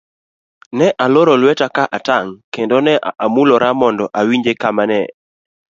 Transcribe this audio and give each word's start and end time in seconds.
Ne 0.77 0.87
aloro 1.03 1.33
lweta 1.41 1.67
ka 1.75 1.83
atang' 1.97 2.31
kendo 2.53 2.77
ne 2.85 2.93
amulora 3.25 3.69
mondo 3.81 4.05
awinje 4.19 4.51
kama 4.61 4.83
ne 4.89 4.99